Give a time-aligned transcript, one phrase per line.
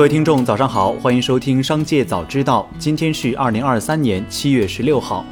[0.00, 2.66] 各位听众，早上好，欢迎收听《商界早知道》。
[2.78, 5.26] 今天是二零二三年七月十六号。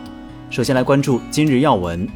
[0.50, 2.06] 首先来关注今日要闻。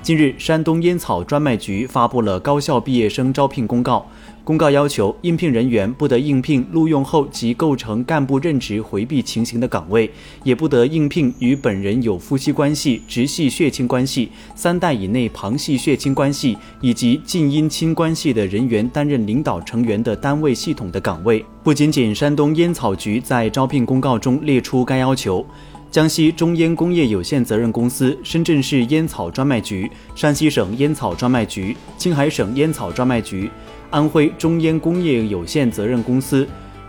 [0.00, 4.06] 近日，山东烟草专卖局发布了高校毕业生招聘公告。
[4.42, 10.10] 公告要求，应聘人员不得应聘录用后即构成干部任职回避情形的岗位，
[10.42, 21.44] 也不得应聘与本人有夫妻关系、直系血亲关系、三代以内旁系血亲关系以及近姻亲关系的人员担任领导成员的单位系统的岗位。
[21.62, 25.44] 不仅仅山东烟草局在招聘公告中列出该要求，
[25.90, 33.50] 江西中烟工业有限责任公司、深圳市烟草专卖局、山西省烟草专卖局、青海省烟草专卖局。
[33.90, 36.46] 安徽中烟工业有限责任公司、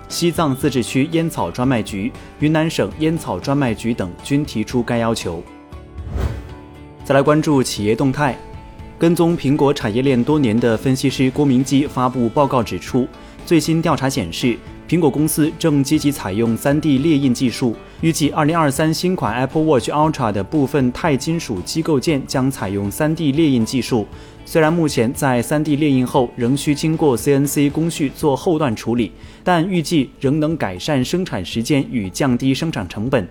[0.09, 5.41] 西藏自治区烟草专卖局、云南省烟草专卖局等均提出该要求。
[7.05, 8.38] 再来关注企业动态，
[8.98, 13.07] 跟踪苹果产业链多年的分析师郭明基发布报告指出，
[13.45, 14.57] 最新调查显示，
[14.89, 24.07] 苹果公司正积极采用 3D 列印技术，预计2023新款 Apple Watch Ultra 的部分钛金属机构件将采用 3D 列印技术。
[24.45, 29.12] 虽然目前在 3D 列印后仍需经过 CNC 工序做后段处理，
[29.43, 33.29] 但预计仍能改善生产时间与降低生产成本。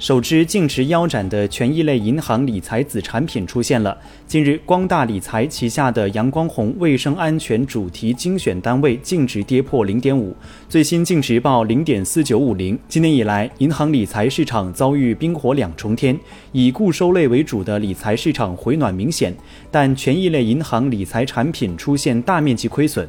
[0.00, 3.94] 首支净值腰斩的权益类银行理财子产品出现了。
[4.26, 10.34] 近日，光大理财旗下的阳光红卫生安全主题精选单位净值跌破零点五，
[10.70, 12.78] 最新净值报零点四九五零。
[12.88, 16.18] 今年以来，银行理财市场遭遇冰火两重天，
[16.52, 19.36] 以固收类为主的理财市场回暖明显，
[19.70, 23.06] 但权益类银行理财产品出现大面积亏损。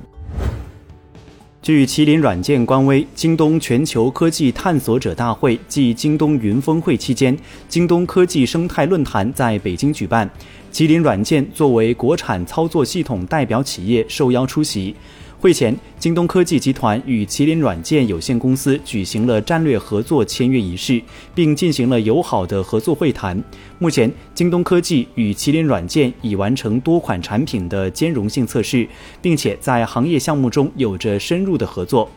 [1.61, 7.37] 据麒麟软件官微，京东全球科技探索者大会暨京东云峰会期间，
[7.69, 10.27] 京东科技生态论坛在北京举办，
[10.73, 14.95] 麒麟软件作为国产操作系统代表企业受邀出席。
[15.41, 21.01] 会前，京东科技集团与麒麟软件有限公司举行了战略合作签约仪式，
[21.33, 23.43] 并进行了友好的合作会谈。
[23.79, 28.87] 目前，京东科技与麒麟软件已完成多款产品的兼容性测试，
[29.19, 32.07] 并且在行业项目中有着深入的合作。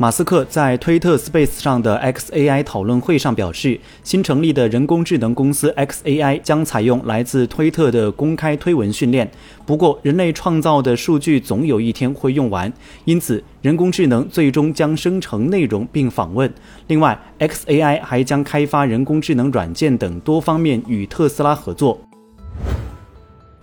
[0.00, 9.30] 马斯克在推特 Space 上的 XAI 讨论会上表示，新成立的人工智能公司 XAI 将采用来自推特的公开推文训练。
[9.66, 12.72] 不过，人类创造的数据总有一天会用完，
[13.04, 16.50] 因此人工智能最终将生成内容并访问。
[16.86, 22.00] 另外，XAI 还将开发人工智能软件等多方面与特斯拉合作。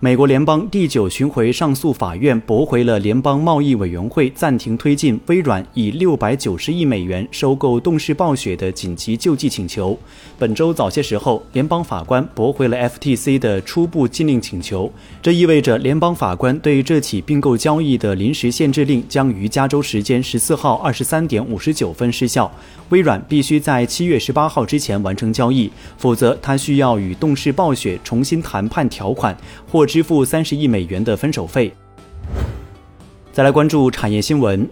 [0.00, 9.98] 美国联邦第九巡回上诉法院驳回了联邦贸易委员会暂停推进微软以六百九十亿美元收购动视暴雪的紧急救济请求。
[10.38, 14.88] 本周早些时候，联邦法官驳回了 FTC 的初步禁令请求，
[15.20, 22.48] 这意味着联邦法官对这起并购交易的临时限制令将于加州时间十四号二十三点五十九分失效。
[22.90, 29.36] 微软必须在七月十八号之前完成交易，否则它需要与动视暴雪重新谈判条款
[29.68, 29.87] 或。
[29.88, 31.72] 支付三十亿美元的分手费。
[33.32, 34.68] 再来关注产业新闻，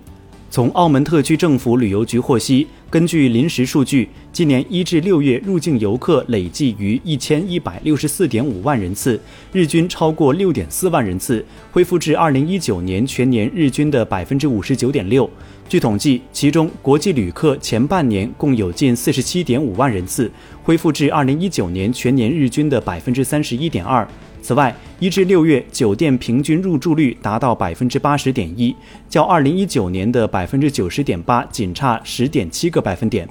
[0.48, 9.20] 从澳门特区政府旅游局获悉，根据临时数据，今年一至六月入境游客累计逾一千一百六十四点五万人次，
[9.52, 15.28] 日均超过六点四万人次，恢复至二零一九年全年日均的百分之五十九点六。
[15.68, 20.30] 据统计，其中国际旅客前半年共有近四十七点五万人次，
[20.62, 24.06] 恢复至二零一九年全年日均的百分之三十一点二。
[24.40, 28.72] 此外，一至六月酒店平均入住率达到百分之八十点一，
[29.08, 33.26] 较二零一九年的百分之九十点八仅差十点七个百分点。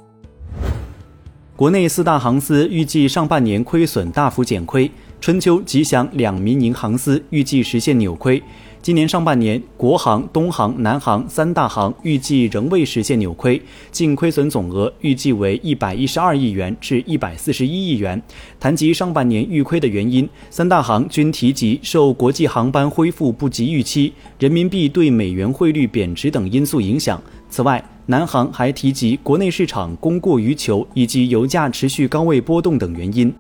[1.57, 8.43] 国内四大航司预计上半年亏损大幅减亏，春秋、吉祥两民营航司预计实现扭亏。
[8.81, 18.22] 今年上半年，国航、东航、南航三大航预计仍未实现扭亏，净亏损总额预计为一百一十二亿元至一百四十一亿元。
[18.59, 27.19] 谈及上半年预亏的原因，三大航均提及受国际航班恢复不及预期、人民币对美元汇率贬值等因素影响。
[27.55, 33.34] 此外，南航还提及国内市场供过于求以及油价持续高位波动等原因。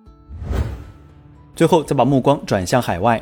[1.53, 3.21] 最后，再把目光转向海外。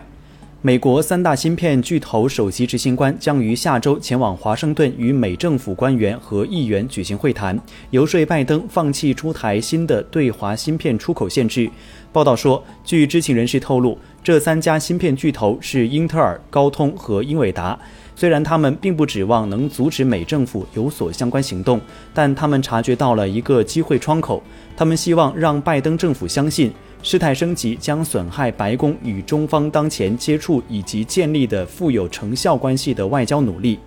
[0.61, 7.59] 美国三大芯片巨头首席执行官将于下周前往华盛顿与美政府官员和议员举行会谈，
[7.89, 11.67] 游说拜登放弃出台新的对华芯片出口限制。
[12.11, 17.77] 报道说，据知情人士透露，这三家芯片巨头是英特尔、高通和英伟达。
[18.15, 21.79] 虽然他们并不指望能阻止美政府有所相关行动，
[22.13, 24.41] 但他们察觉到了一个机会窗口。
[24.75, 26.71] 他们希望让拜登政府相信。
[27.01, 33.77] 事态升级将损害白宫与中方当前接触以及建立的富有成效关系的外交努力。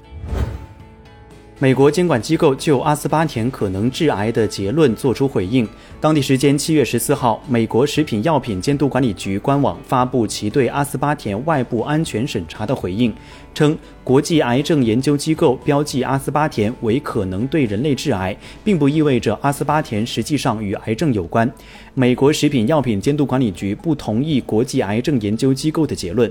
[1.58, 5.67] 美国监管机构就阿斯巴甜可能致癌的结论作出回应。
[5.99, 13.11] 当地时间七月十四号，美国食品药品监督管理局官网发布其对阿斯巴甜外部安全审查的回应，
[13.55, 13.75] 称
[14.05, 21.50] 国际癌症研究机构标记阿斯巴甜为可能对人类致癌，并不意味着阿斯巴甜实际上与癌症有关。
[21.94, 26.31] 美国食品药品监督管理局不同意国际癌症研究机构的结论。